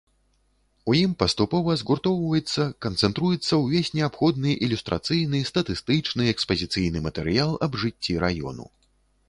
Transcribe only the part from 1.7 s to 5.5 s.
згуртоўваецца, канцэнтруецца ўвесь неабходны ілюстрацыйны,